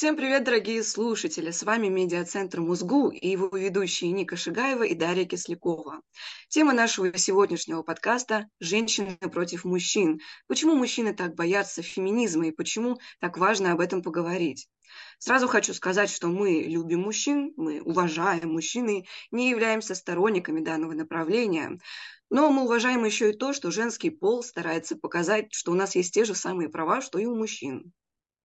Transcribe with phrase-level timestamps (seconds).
[0.00, 1.50] Всем привет, дорогие слушатели!
[1.50, 6.00] С вами медиацентр Музгу и его ведущие Ника Шигаева и Дарья Кислякова.
[6.48, 10.20] Тема нашего сегодняшнего подкаста– «Женщины против мужчин».
[10.46, 14.70] Почему мужчины так боятся феминизма и почему так важно об этом поговорить?
[15.18, 20.94] Сразу хочу сказать, что мы любим мужчин, мы уважаем мужчин и не являемся сторонниками данного
[20.94, 21.78] направления.
[22.30, 26.14] Но мы уважаем еще и то, что женский пол старается показать, что у нас есть
[26.14, 27.92] те же самые права, что и у мужчин.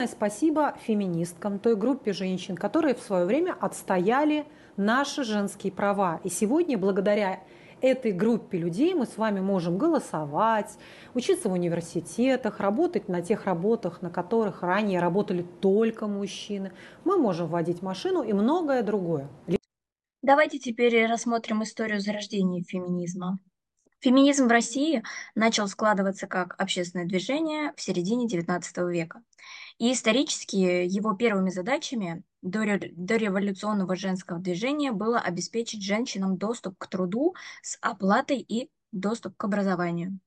[0.03, 4.45] Спасибо феминисткам, той группе женщин, которые в свое время отстояли
[4.75, 6.19] наши женские права.
[6.25, 7.41] И сегодня, благодаря
[7.79, 10.77] этой группе людей, мы с вами можем голосовать,
[11.13, 16.73] учиться в университетах, работать на тех работах, на которых ранее работали только мужчины.
[17.05, 19.29] Мы можем водить машину и многое другое.
[20.21, 23.39] Давайте теперь рассмотрим историю зарождения феминизма.
[24.01, 25.03] Феминизм в России
[25.35, 29.23] начал складываться как общественное движение в середине XIX века.
[29.77, 36.87] И исторически его первыми задачами до, до революционного женского движения было обеспечить женщинам доступ к
[36.87, 40.19] труду с оплатой и доступ к образованию.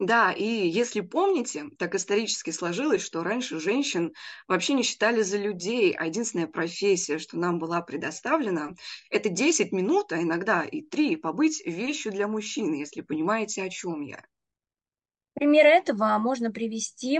[0.00, 4.12] Да, и если помните, так исторически сложилось, что раньше женщин
[4.48, 8.74] вообще не считали за людей, а единственная профессия, что нам была предоставлена,
[9.10, 14.00] это 10 минут, а иногда и 3, побыть вещью для мужчины, если понимаете, о чем
[14.02, 14.22] я.
[15.32, 17.18] Пример этого можно привести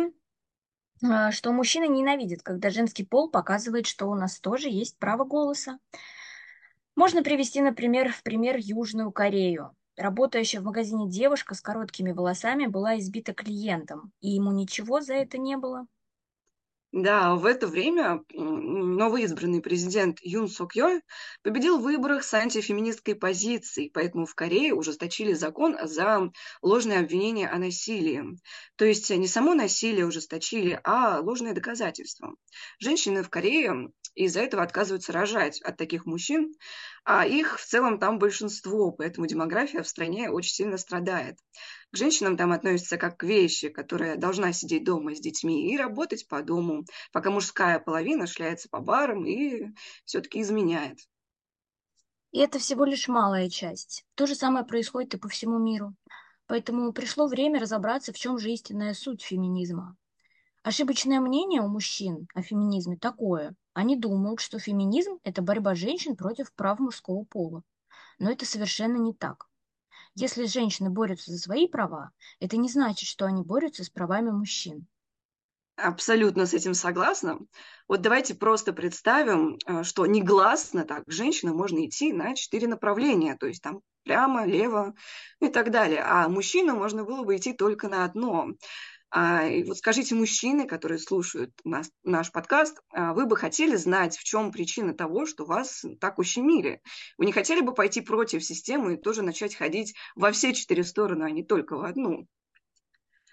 [1.30, 5.78] что мужчины ненавидят, когда женский пол показывает, что у нас тоже есть право голоса.
[6.96, 9.74] Можно привести, например, в пример Южную Корею.
[9.96, 15.38] Работающая в магазине девушка с короткими волосами была избита клиентом, и ему ничего за это
[15.38, 15.86] не было.
[16.92, 21.02] Да, в это время новоизбранный президент Юн Сок Йоль
[21.42, 26.30] победил в выборах с антифеминистской позицией, поэтому в Корее ужесточили закон за
[26.62, 28.24] ложное обвинение о насилии.
[28.76, 32.34] То есть не само насилие ужесточили, а ложные доказательства.
[32.78, 33.90] Женщины в Корее
[34.24, 36.54] из-за этого отказываются рожать от таких мужчин,
[37.04, 41.38] а их в целом там большинство, поэтому демография в стране очень сильно страдает.
[41.92, 46.26] К женщинам там относятся как к вещи, которая должна сидеть дома с детьми и работать
[46.28, 49.68] по дому, пока мужская половина шляется по барам и
[50.04, 50.98] все-таки изменяет.
[52.30, 54.04] И это всего лишь малая часть.
[54.14, 55.94] То же самое происходит и по всему миру.
[56.46, 59.96] Поэтому пришло время разобраться, в чем же истинная суть феминизма.
[60.62, 63.54] Ошибочное мнение у мужчин о феминизме такое.
[63.78, 67.62] Они думают, что феминизм– это борьба женщин против прав мужского пола.
[68.18, 69.46] Но это совершенно не так.
[70.16, 74.88] Если женщины борются за свои права, это не значит, что они борются с правами мужчин.
[75.76, 77.38] Абсолютно с этим согласна.
[77.86, 83.46] Вот давайте просто представим, э, что негласно так женщина можно идти на четыре направления, то
[83.46, 84.94] есть там прямо, лево
[85.40, 86.02] и так далее.
[86.02, 88.48] А мужчину можно было бы идти только на одно.
[89.10, 94.18] А, и вот скажите, мужчины, которые слушают нас, наш подкаст, а, вы бы хотели знать,
[94.18, 96.82] в чем причина того, что вас так ущемили?
[97.16, 101.24] Вы не хотели бы пойти против системы и тоже начать ходить во все четыре стороны,
[101.24, 102.26] а не только в одну?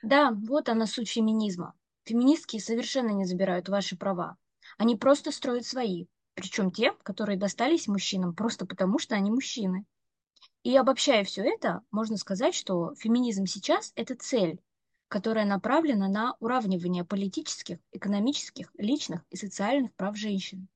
[0.02, 1.74] Да, вот она суть феминизма.
[2.06, 4.38] Феминистки совершенно не забирают ваши права.
[4.78, 6.06] Они просто строят свои.
[6.36, 9.86] Причем те, которые достались мужчинам просто потому, что они мужчины.
[10.64, 14.60] И обобщая все это, можно сказать, что феминизм сейчас– это цель,
[15.08, 20.68] которая направлена на уравнивание политических, экономических, личных и социальных прав женщин.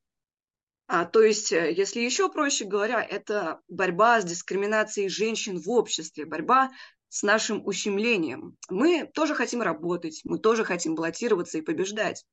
[0.87, 6.25] А, то есть, э, если еще проще говоря, это борьба с дискриминацией женщин в обществе,
[6.25, 6.71] борьба
[7.09, 8.55] с нашим ущемлением.
[8.69, 12.23] Мы тоже хотим работать, мы тоже хотим баллотироваться и побеждать.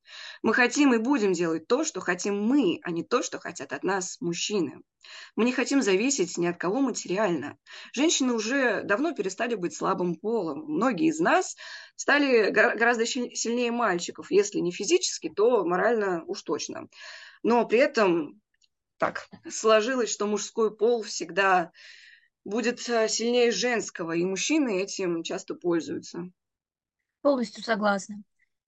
[0.43, 3.83] Мы хотим и будем делать то, что хотим мы, а не то, что хотят от
[3.83, 4.83] нас мужчины.
[5.35, 7.57] Мы не хотим зависеть ни от кого материально.
[7.93, 10.65] Женщины уже давно перестали быть слабым полом.
[10.67, 11.57] Многие из нас
[11.95, 16.89] стали гораздо сильнее мальчиков, если не физически, то морально уж точно.
[17.43, 18.41] Но при этом
[18.99, 21.71] так сложилось, что мужской пол всегда
[22.47, 26.31] будет э, сильнее женского, и мужчины этим часто пользуются.
[27.21, 28.23] Полностью согласна.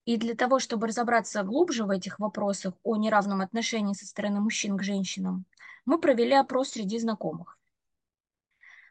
[0.04, 4.76] И для того, чтобы разобраться глубже в этих вопросах о неравном отношении со стороны мужчин
[4.76, 5.44] к женщинам,
[5.84, 7.58] мы провели опрос среди знакомых.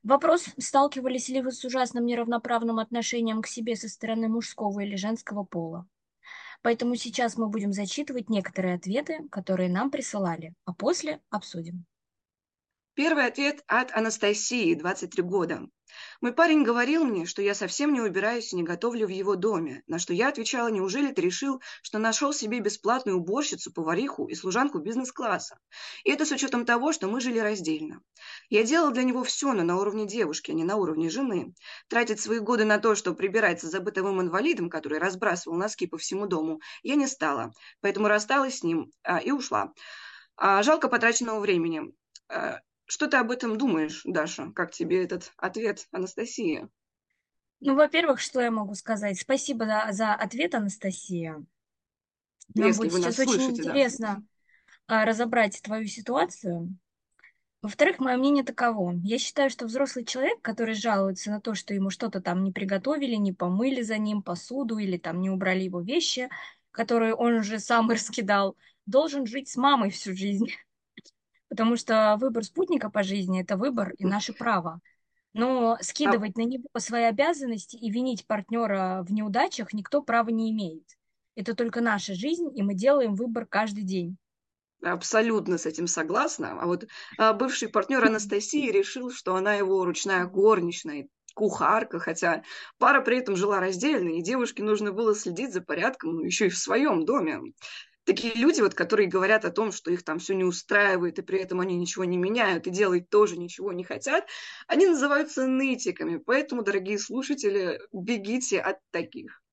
[0.04, 5.44] Вопрос, сталкивались ли вы с ужасным неравноправным отношением к себе со стороны мужского или женского
[5.44, 5.86] пола.
[6.62, 11.86] Поэтому сейчас мы будем зачитывать некоторые ответы, которые нам присылали, а после обсудим.
[12.98, 15.62] Первый ответ от Анастасии, 23 года.
[16.20, 19.84] Мой парень говорил мне, что я совсем не убираюсь и не готовлю в его доме,
[19.86, 24.80] на что я отвечала, неужели ты решил, что нашел себе бесплатную уборщицу, повариху и служанку
[24.80, 25.60] бизнес-класса?
[26.06, 28.02] И это с учетом того, что мы жили раздельно.
[28.50, 31.54] Я делала для него все, но на уровне девушки, а не на уровне жены.
[31.90, 36.26] Тратить свои годы на то, чтобы прибираться за бытовым инвалидом, который разбрасывал носки по всему
[36.26, 39.72] дому, я не стала, поэтому рассталась с ним а, и ушла.
[40.36, 41.94] А, жалко потраченного времени.
[42.88, 44.52] Что ты об этом думаешь, Даша?
[44.56, 46.70] Как тебе этот ответ Анастасии?
[47.60, 49.20] Ну, во-первых, что я могу сказать?
[49.20, 51.44] Спасибо за, за ответ, Анастасия.
[52.56, 53.70] Нам Если будет сейчас очень слышите, да.
[53.70, 54.24] интересно
[54.88, 56.78] а, разобрать твою ситуацию.
[57.62, 58.94] Во-вторых, мое мнение таково.
[59.04, 63.16] Я считаю, что взрослый человек, который жалуется на то, что ему что-то там не приготовили,
[63.16, 66.30] не помыли за ним посуду или там не убрали его вещи,
[66.72, 68.56] которые он уже сам раскидал,
[68.86, 70.48] должен жить с мамой всю жизнь.
[71.50, 74.82] Потому что выбор спутника по жизни– это выбор и наше право.
[75.34, 80.52] Но А, скидывать на него свои обязанности и винить партнера в неудачах никто права не
[80.52, 80.84] имеет.
[81.36, 84.18] Это только наша жизнь, и мы делаем выбор каждый день.
[84.84, 86.60] Абсолютно с этим согласна.
[86.62, 86.86] А вот
[87.18, 92.44] а, бывший партнер Анастасии решил, что она его ручная горничная, кухарка, хотя
[92.80, 96.50] пара при этом жила раздельно, и девушке нужно было следить за порядком, ну, еще и
[96.50, 97.40] в своем доме.
[98.08, 101.40] Такие люди, вот, которые говорят о том, что их там все не устраивает, и при
[101.40, 104.26] этом они ничего не меняют, и делать тоже ничего не хотят,
[104.66, 106.16] они называются нытиками.
[106.16, 109.44] Поэтому, дорогие слушатели, бегите от таких.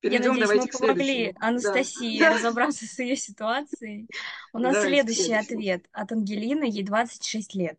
[0.00, 1.34] Я Перейдем, надеюсь, давайте мы помогли.
[1.38, 2.34] Анастасии Да.
[2.34, 4.08] разобраться с ее ситуацией.
[4.54, 7.78] У нас Давайте следующий ответ от Ангелины, ей 26 лет.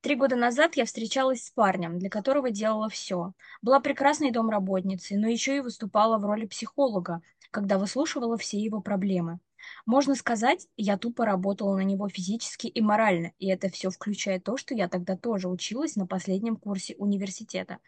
[0.00, 3.32] Три года назад я встречалась с парнем, для которого делала все.
[3.62, 7.20] Была прекрасной домработницей, но еще и выступала в роли психолога,
[7.50, 9.40] когда выслушивала все его проблемы.
[9.86, 14.56] Можно сказать, я тупо работала на него физически и морально, и это все включает то,
[14.56, 17.78] что я тогда тоже училась на последнем курсе университета.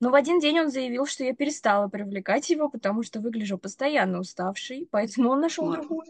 [0.00, 4.18] Но в один день он заявил, что я перестала привлекать его, потому что выгляжу постоянно
[4.18, 6.04] уставшей, поэтому он нашел другую.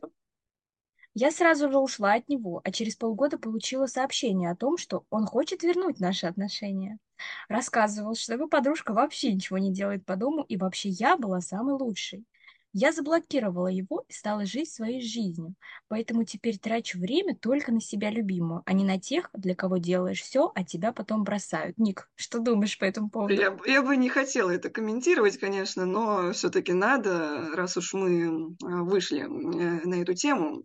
[1.14, 5.26] Я сразу же ушла от него, а через полгода получила сообщение о том, что он
[5.26, 6.98] хочет вернуть наши отношения.
[7.48, 11.74] Рассказывал, что его подружка вообще ничего не делает по дому, и вообще я была самой
[11.74, 12.24] лучшей.
[12.74, 15.54] Я заблокировала его и стала жить своей жизнью,
[15.88, 20.22] поэтому теперь трачу время только на себя любимую, а не на тех, для кого делаешь
[20.22, 21.76] все, а тебя потом бросают.
[21.78, 23.34] Ник, что думаешь по этому поводу?
[23.34, 29.20] Я, я бы не хотела это комментировать, конечно, но все-таки надо, раз уж мы вышли
[29.20, 30.64] э, на эту тему.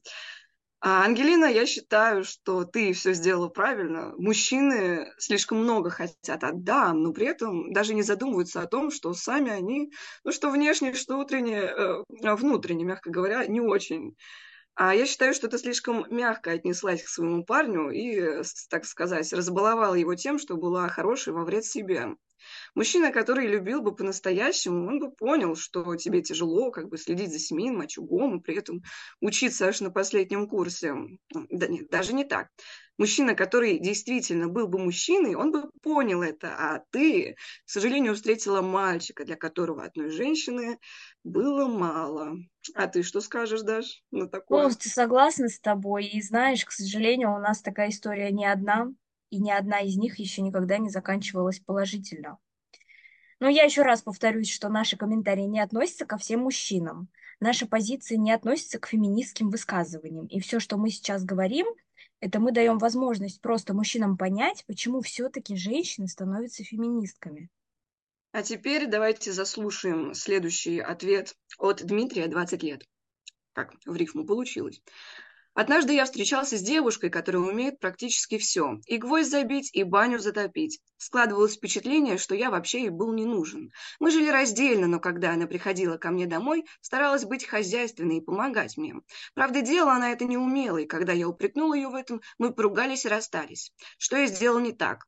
[0.79, 4.13] А, Ангелина, я считаю, что ты все сделала правильно.
[4.17, 9.13] Мужчины слишком много хотят от дам, но при этом даже не задумываются о том, что
[9.13, 9.91] сами они,
[10.23, 14.15] ну что внешне, что внутренне, э, а, внутренне, мягко говоря, не очень.
[14.75, 19.33] А я считаю, что ты слишком мягко отнеслась к своему парню и, э, так сказать,
[19.33, 22.15] разбаловала его тем, что была хорошей во вред себе.
[22.75, 27.39] Мужчина, который любил бы по-настоящему, он бы понял, что тебе тяжело как бы следить за
[27.39, 28.81] семейным очагом и при этом
[29.21, 30.93] учиться аж на последнем курсе.
[31.49, 32.49] Да нет, даже не так.
[32.97, 37.35] Мужчина, который действительно был бы мужчиной, он бы понял это, а ты,
[37.65, 40.79] к сожалению, встретила мальчика, для которого одной женщины
[41.23, 42.37] было мало.
[42.73, 44.61] А ты что скажешь, Даш, на такое?
[44.61, 46.05] Полностью согласна с тобой.
[46.05, 48.87] И знаешь, к сожалению, у нас такая история не одна,
[49.29, 52.37] и ни одна из них еще никогда не заканчивалась положительно.
[53.39, 57.07] Но я еще раз повторюсь, что наши комментарии не относятся ко всем мужчинам.
[57.39, 60.25] Наша позиция не относится к феминистским высказываниям.
[60.25, 61.67] И все, что мы сейчас говорим,
[62.19, 67.49] это мы даем возможность просто мужчинам понять, почему все-таки женщины становятся феминистками.
[68.31, 72.85] А теперь давайте заслушаем следующий ответ от Дмитрия, 20 лет.
[73.53, 74.81] Как в рифму получилось.
[75.57, 78.79] Однажды я встречался с девушкой, которая умеет практически все.
[78.85, 80.79] И гвоздь забить, и баню затопить.
[80.97, 83.71] Складывалось впечатление, что я вообще ей был не нужен.
[83.99, 88.77] Мы жили раздельно, но когда она приходила ко мне домой, старалась быть хозяйственной и помогать
[88.77, 88.97] мне.
[89.33, 93.05] Правда, делала она это не умела, и когда я упрекнула ее в этом, мы поругались
[93.05, 93.73] и расстались.
[93.97, 95.07] Что я сделал не так?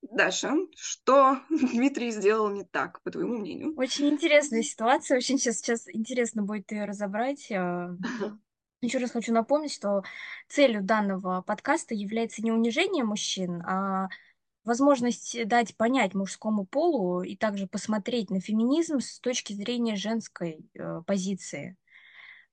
[0.00, 3.74] Даша, что Дмитрий сделал не так, по твоему мнению?
[3.76, 7.52] Очень интересная ситуация, очень сейчас, сейчас интересно будет ее разобрать.
[7.52, 7.90] А,
[8.84, 10.02] Еще раз хочу напомнить, что
[10.48, 14.08] целью данного подкаста является не унижение мужчин, а
[14.64, 21.02] возможность дать понять мужскому полу и также посмотреть на феминизм с точки зрения женской э,
[21.06, 21.76] позиции.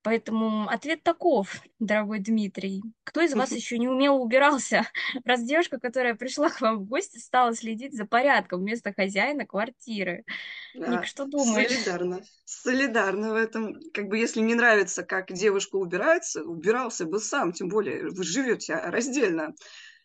[0.03, 2.81] Поэтому ответ таков, дорогой Дмитрий.
[3.03, 4.88] Кто из вас еще не умело убирался,
[5.25, 10.25] раз девушка, которая пришла к вам в гости, стала следить за порядком вместо хозяина квартиры?
[10.74, 11.70] Ник, Да, что думаешь?
[11.70, 12.22] солидарно.
[12.46, 13.75] Солидарно в этом.
[13.93, 18.75] Как бы если не нравится, как девушка убирается, убирался бы сам, тем более вы живете
[18.75, 19.53] раздельно.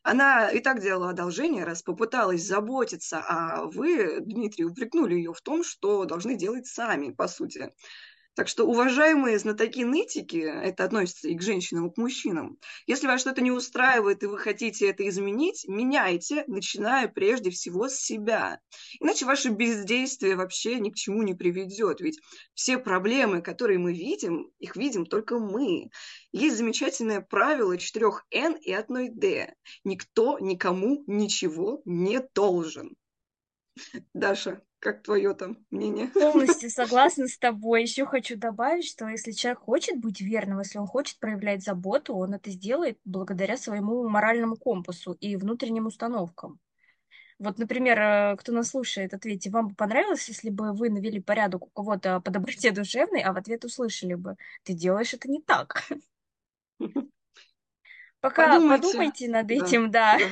[0.02, 5.64] Она и так делала одолжение, раз попыталась заботиться, а вы, Дмитрий, упрекнули ее в том,
[5.64, 7.72] что должны делать сами, по сути.
[8.36, 13.40] Так что, уважаемые знатоки-нытики, это относится и к женщинам, и к мужчинам, если вас что-то
[13.40, 18.60] не устраивает, и вы хотите это изменить, меняйте, начиная прежде всего с себя.
[19.00, 22.02] Иначе ваше бездействие вообще ни к чему не приведет.
[22.02, 22.20] Ведь
[22.52, 25.88] все проблемы, которые мы видим, их видим только мы.
[26.30, 29.54] Есть замечательное правило четырех Н и одной Д.
[29.82, 32.96] Никто никому ничего не должен.
[34.12, 36.08] Даша, как твое там мнение?
[36.08, 37.82] Полностью согласна с тобой.
[37.82, 42.34] Еще хочу добавить, что если человек хочет быть верным, если он хочет проявлять заботу, он
[42.34, 46.60] это сделает благодаря своему моральному компасу и внутренним установкам.
[47.38, 51.66] Вот, например, э, кто нас слушает, ответьте, вам бы понравилось, если бы вы навели порядок
[51.66, 55.86] у кого-то по доброте душевной, а в ответ услышали бы, ты делаешь это не так.
[58.20, 60.18] Пока подумайте, подумайте над этим, да.
[60.18, 60.24] да.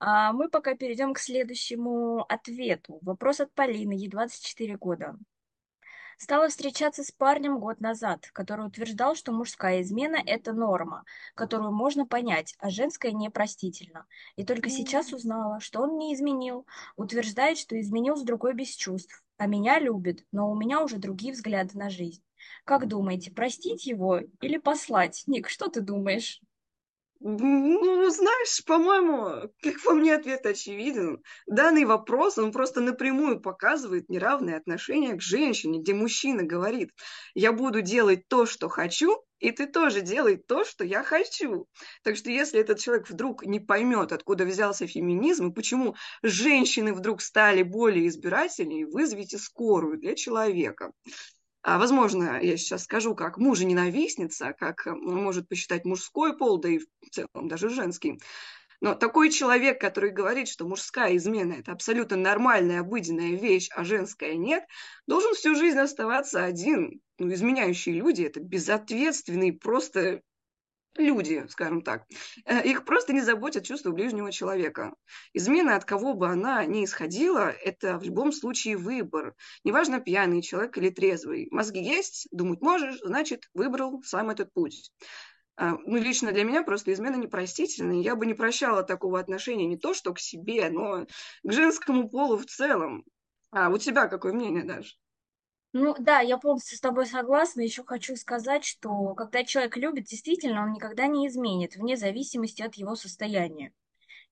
[0.00, 2.98] А мы пока перейдем к следующему ответу.
[3.02, 5.16] Вопрос от Полины, ей 24 года.
[6.16, 11.04] Стала встречаться с парнем год назад, который утверждал, что мужская измена– это норма,
[11.34, 14.06] которую можно понять, а женская непростительно.
[14.36, 16.66] И только сейчас узнала, что он не изменил,
[16.96, 21.32] утверждает, что изменил с другой без чувств, а меня любит, но у меня уже другие
[21.32, 22.22] взгляды на жизнь.
[22.64, 25.24] Как думаете, простить его или послать?
[25.26, 26.40] Ник, что ты думаешь?
[27.22, 31.22] Ну, знаешь, по-моему, как по мне, ответ очевиден.
[31.46, 36.92] Данный вопрос, он просто напрямую показывает неравное отношение к женщине, где мужчина говорит,
[37.34, 41.66] я буду делать то, что хочу, и ты тоже делай то, что я хочу.
[42.04, 47.20] Так что если этот человек вдруг не поймет, откуда взялся феминизм и почему женщины вдруг
[47.20, 50.92] стали более избирательнее, вызовите скорую для человека.
[51.62, 56.78] А, возможно, я сейчас скажу, как мужа-ненавистница, как э, может посчитать мужской пол, да и
[56.78, 58.18] в целом даже женский.
[58.80, 64.36] Но такой человек, который говорит, что мужская измена– это абсолютно нормальная, обыденная вещь, а женская
[64.36, 64.64] нет,
[65.06, 67.02] должен всю жизнь оставаться один.
[67.18, 70.22] Ну, изменяющие люди– это безответственные, просто
[70.96, 72.06] люди, скажем так.
[72.44, 74.94] Э, их просто не заботят чувства ближнего человека.
[75.32, 79.34] Измена, от кого бы она ни исходила, это в любом случае выбор.
[79.64, 81.48] Неважно, пьяный человек или трезвый.
[81.50, 84.90] Мозги есть, думать можешь, значит, выбрал сам этот путь.
[85.56, 88.00] А, ну, лично для меня просто измена непростительная.
[88.00, 91.06] Я бы не прощала такого отношения не то, что к себе, но
[91.42, 93.04] к женскому полу в целом.
[93.50, 94.96] А у тебя какое мнение, Даша?
[95.72, 97.60] Ну да, я полностью с тобой согласна.
[97.60, 102.74] Еще хочу сказать, что когда человек любит, действительно, он никогда не изменит, вне зависимости от
[102.74, 103.72] его состояния.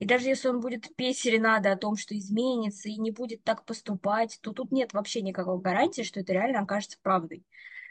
[0.00, 3.64] И даже если он будет петь серенады о том, что изменится и не будет так
[3.64, 7.44] поступать, то тут нет вообще никакой гарантии, что это реально окажется правдой.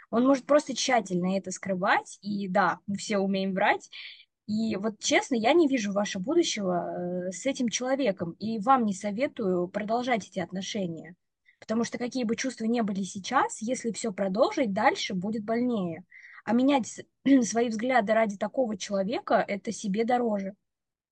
[0.10, 3.90] Он может просто тщательно это скрывать, и да, мы все умеем врать.
[4.46, 8.94] И вот честно, я не вижу вашего будущего э, с этим человеком, и вам не
[8.94, 11.16] советую продолжать эти отношения.
[11.68, 16.06] Потому что какие бы чувства не были сейчас, если все продолжить, дальше будет больнее.
[16.46, 17.02] А менять
[17.44, 20.54] свои взгляды ради такого человека– это себе дороже.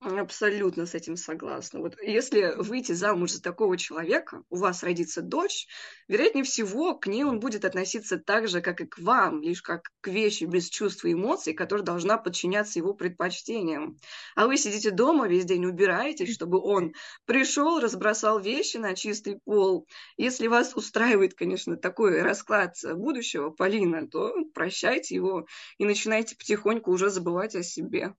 [0.00, 1.80] Абсолютно с этим согласна.
[1.80, 5.66] Вот если выйти замуж за такого человека, у вас родится дочь,
[6.06, 9.90] вероятнее всего, к ней он будет относиться так же, как и к вам, лишь как
[10.02, 13.96] к вещи без чувств и эмоций, которая должна подчиняться его предпочтениям.
[14.36, 16.92] А вы сидите дома весь день, убираетесь, чтобы он
[17.24, 19.88] пришел, разбросал вещи на чистый пол.
[20.18, 25.46] Если вас устраивает, конечно, такой расклад будущего, Полина, то прощайте его
[25.78, 28.14] и начинайте потихоньку уже забывать о себе.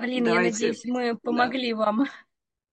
[0.00, 0.64] Полина, Давайте.
[0.64, 1.78] я надеюсь, мы помогли да.
[1.78, 2.06] вам.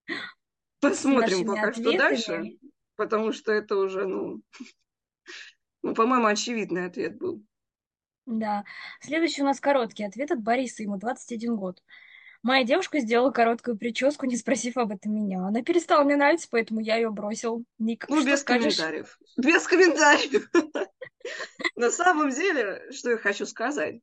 [0.80, 1.82] Посмотрим пока ответами.
[1.82, 2.58] что дальше,
[2.96, 4.40] потому что это уже, ну,
[5.82, 7.44] ну, по-моему, очевидный ответ был.
[8.24, 8.64] Да.
[9.02, 11.82] Следующий у нас короткий ответ от Бориса, ему 21 год.
[12.42, 15.46] Моя девушка сделала короткую прическу, не спросив об этом меня.
[15.46, 17.62] Она перестала мне нравиться, поэтому я ее бросил.
[17.78, 18.76] Ник, ну, без скажешь?
[18.76, 19.18] комментариев.
[19.36, 20.50] Без комментариев.
[21.76, 24.00] На самом деле, что я хочу сказать.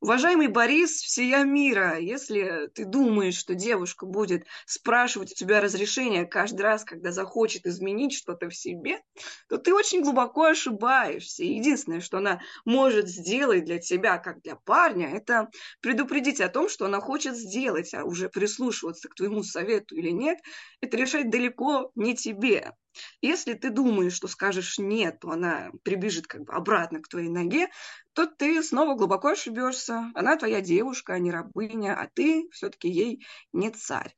[0.00, 6.60] Уважаемый Борис всея мира, если ты думаешь, что девушка будет спрашивать у тебя разрешение каждый
[6.62, 9.00] раз, когда захочет изменить что-то в себе,
[9.48, 11.42] то ты очень глубоко ошибаешься.
[11.42, 15.48] единственное, что она может сделать для тебя, как для парня, это
[15.80, 20.38] предупредить о том, что она хочет сделать, а уже прислушиваться к твоему совету или нет,
[20.80, 22.72] это решать далеко не тебе.
[23.20, 27.68] Если ты думаешь, что скажешь нет, то она прибежит как бы обратно к твоей ноге,
[28.12, 30.10] то ты снова глубоко ошибешься.
[30.14, 34.14] Она твоя девушка, а не рабыня, а ты все-таки ей не царь.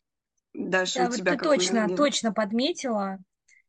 [0.52, 1.96] Даже да, у тебя вот ты точно, мнение?
[1.96, 3.18] точно подметила.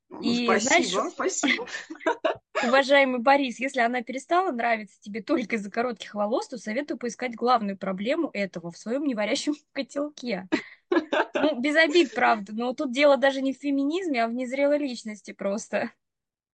[0.09, 1.67] Ну, и спасибо, знаешь, спасибо.
[2.63, 7.77] Уважаемый Борис, если она перестала нравиться тебе только из-за коротких волос, то советую поискать главную
[7.77, 10.47] проблему этого в своем неварящем котелке.
[10.89, 15.31] Ну, без обид, правда, но тут дело даже не в феминизме, а в незрелой личности
[15.31, 15.91] просто.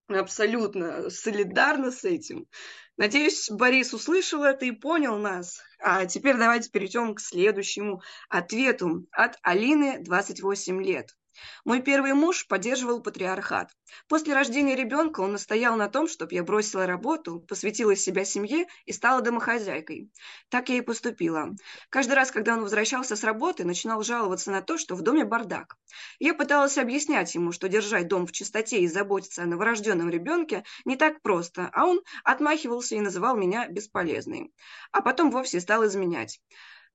[0.08, 2.48] Абсолютно солидарна с этим.
[2.96, 5.62] Надеюсь, Борис услышал это и понял нас.
[5.80, 11.16] А теперь давайте перейдем к следующему ответу от Алины, 28 лет.
[11.66, 13.72] Мой первый муж поддерживал патриархат.
[14.08, 18.92] После рождения ребенка он настоял на том, чтобы я бросила работу, посвятила себя семье и
[18.92, 20.10] стала домохозяйкой.
[20.50, 21.56] Так я и поступила.
[21.90, 25.76] Каждый раз, когда он возвращался с работы, начинал жаловаться на то, что в доме бардак.
[26.20, 30.96] Я пыталась объяснять ему, что держать дом в чистоте и заботиться о новорожденном ребенке не
[30.96, 34.54] так просто, а он отмахивался и называл меня бесполезной.
[34.92, 36.40] А потом вовсе стал изменять.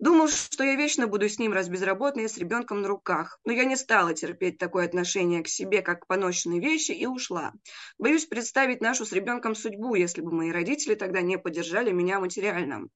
[0.02, 3.64] Думал, что я вечно буду с ним раз безработной с ребенком на руках, но я
[3.64, 7.52] не стала терпеть такое отношение к себе, как к поношенной вещи, и ушла.
[7.98, 12.88] Боюсь представить нашу с ребенком судьбу, если бы мои родители тогда не поддержали меня материально.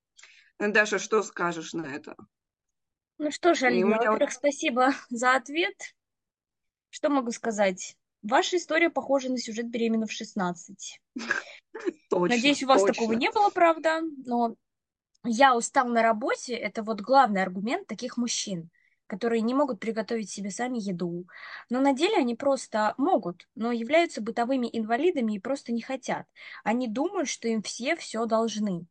[0.59, 2.17] Даша, что скажешь на это?
[3.19, 3.97] Ну что ж, Алина, меня...
[3.99, 5.77] во-первых, спасибо за ответ.
[6.91, 7.97] Что могу сказать?
[8.23, 11.01] Ваша история похожа на сюжет беременна в 16.
[12.11, 12.95] Точно, Надеюсь, у вас точно.
[12.95, 14.57] такого не было, правда, но
[15.25, 18.71] я устал на работе, это вот главный аргумент таких мужчин,
[19.07, 21.27] которые не могут приготовить себе сами еду.
[21.71, 26.27] Но на деле они просто могут, но являются бытовыми инвалидами и просто не хотят.
[26.65, 28.87] Они думают, что им все все должны.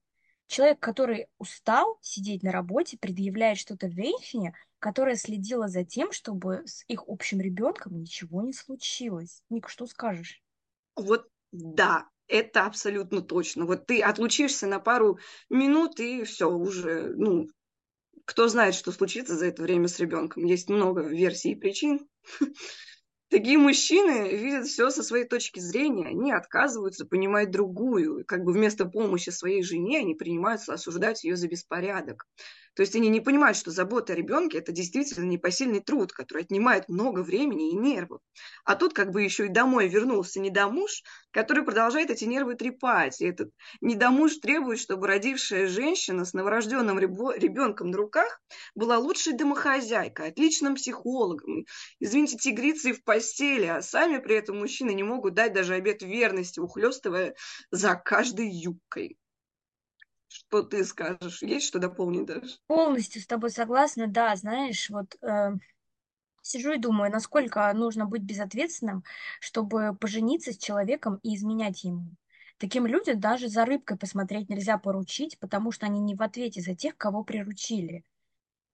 [0.47, 6.83] Человек, который устал сидеть на работе, предъявляет что-то женщине, которая следила за тем, чтобы с
[6.87, 9.41] их общим ребенком ничего не случилось.
[9.49, 10.43] Ник, что скажешь?
[10.95, 13.65] Вот да, это абсолютно точно.
[13.65, 17.47] Вот ты отлучишься на пару минут, и все, уже, ну,
[18.25, 20.45] кто знает, что случится за это время с ребенком.
[20.45, 22.07] Есть много версий и причин.
[23.29, 28.23] Такие мужчины видят все со своей точки зрения, они отказываются понимать другую.
[28.25, 32.27] Как бы вместо помощи своей жене они принимаются осуждать ее за беспорядок.
[32.75, 36.89] То есть они не понимают, что забота о ребенке– это действительно непосильный труд, который отнимает
[36.89, 38.21] много времени и нервов.
[38.65, 41.01] А тут как бы еще и домой вернулся недомуж,
[41.31, 43.21] который продолжает эти нервы трепать.
[43.21, 43.51] И этот
[43.81, 48.41] недомуж требует, чтобы родившая женщина с новорожденным ребенком на руках
[48.75, 51.65] была лучшей домохозяйкой, отличным психологом,
[51.99, 56.59] извините, тигрицей в постели, а сами при этом мужчины не могут дать даже обет верности,
[56.59, 57.35] ухлестывая
[57.71, 59.17] за каждой юбкой.
[60.55, 61.41] Что ты скажешь?
[61.41, 62.55] Есть что дополнить даже?
[62.67, 65.51] Полностью с тобой согласна, да, знаешь, вот э,
[66.41, 69.03] сижу и думаю, насколько нужно быть безответственным,
[69.41, 72.07] чтобы пожениться с человеком и изменять ему.
[72.57, 76.73] Таким людям даже за рыбкой посмотреть нельзя поручить, потому что они не в ответе за
[76.73, 78.05] тех, кого приручили.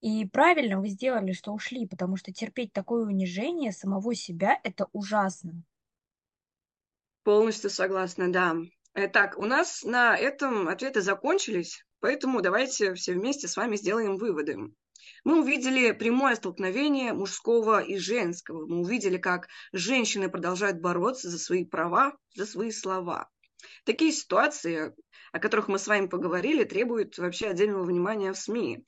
[0.01, 5.63] И правильно вы сделали, что ушли, потому что терпеть такое унижение самого себя– это ужасно.
[7.23, 8.55] Полностью согласна, да.
[8.93, 14.57] Так, у нас на этом ответы закончились, поэтому давайте все вместе с вами сделаем выводы.
[15.23, 18.65] Мы увидели прямое столкновение мужского и женского.
[18.65, 23.29] Мы увидели, как женщины продолжают бороться за свои права, за свои слова.
[23.85, 24.93] Такие ситуации,
[25.31, 28.85] о которых мы с вами поговорили, требуют вообще отдельного внимания в СМИ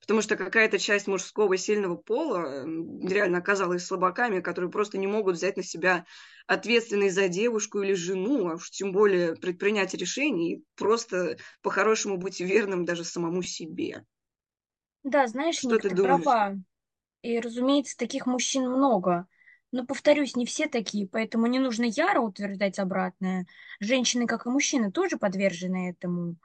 [0.00, 5.56] потому что какая-то часть мужского сильного пола реально оказалась слабаками, которые просто не могут взять
[5.56, 6.06] на себя
[6.46, 12.40] ответственность за девушку или жену, а уж тем более предпринять решение и просто по-хорошему быть
[12.40, 14.04] верным даже самому себе.
[15.02, 16.56] Да, знаешь, что Ник, ты, ты права.
[17.22, 19.26] И, разумеется, таких мужчин много.
[19.72, 23.46] Но, повторюсь, не все такие, поэтому не нужно яро утверждать обратное.
[23.80, 26.36] Женщины, как и мужчины, тоже подвержены этому.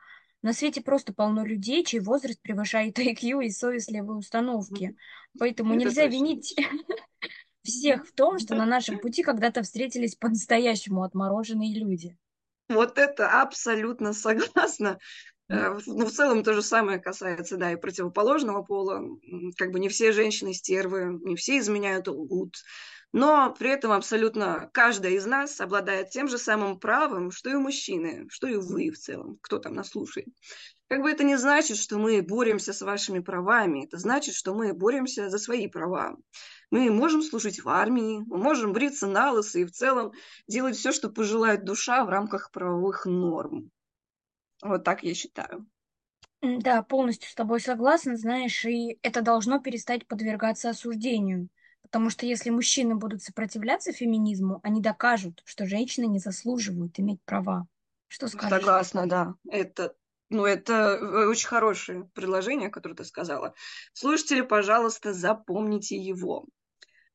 [0.42, 4.96] На свете просто полно людей, чей возраст превышает IQ и совестливые установки.
[5.40, 6.16] Поэтому Это нельзя точно.
[6.16, 6.56] винить
[7.64, 12.18] всех в том, что на нашем пути когда-то встретились по-настоящему отмороженные люди.
[12.70, 14.98] Вот это абсолютно согласна.
[15.50, 19.02] Э, ну, в целом то же самое касается, да, и противоположного пола.
[19.58, 22.56] Как бы не все женщины стервы, не все изменяют лгут.
[23.14, 28.28] Но при этом абсолютно каждая из нас обладает тем же самым правом, что и мужчины,
[28.30, 30.28] что и вы в целом, кто там нас слушает.
[30.88, 34.74] Как бы это не значит, что мы боремся с вашими правами, это значит, что мы
[34.74, 36.18] боремся за свои права.
[36.70, 40.14] Мы можем служить в армии, мы можем бриться на лысо и в целом
[40.48, 43.72] делать все, что пожелает душа в рамках правовых норм.
[44.62, 45.66] Вот так я считаю.
[46.42, 51.50] Да, полностью с тобой согласна, знаешь, и это должно перестать подвергаться осуждению.
[51.82, 57.68] Потому что если мужчины будут сопротивляться феминизму, они докажут, что женщины не заслуживают иметь права.
[58.08, 58.60] Что скажешь?
[58.60, 59.36] Согласна, да.
[59.50, 59.96] Это,
[60.30, 63.54] ну, это э, очень хорошее предложение, которое ты сказала.
[63.94, 66.46] Слушатели, пожалуйста, запомните его.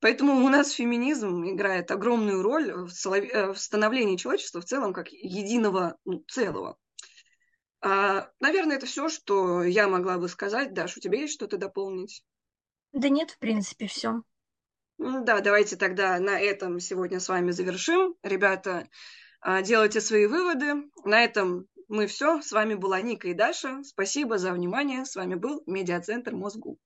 [0.00, 5.96] Поэтому у нас феминизм играет огромную роль в э, становлении человечества в целом как единого
[6.04, 6.76] ну, целого.
[7.80, 10.74] А, наверное, это все, что я могла бы сказать.
[10.74, 12.24] Даш, у тебя есть что-то дополнить?
[12.92, 14.22] Да нет, в принципе, все.
[14.98, 18.14] Да, давайте тогда на этом сегодня с вами завершим.
[18.22, 18.88] Ребята,
[19.40, 20.90] а, делайте свои выводы.
[21.04, 22.40] На этом мы все.
[22.40, 23.82] С вами была Ника и Даша.
[23.84, 25.04] Спасибо за внимание.
[25.04, 26.78] С вами был Медиацентр Мозгу.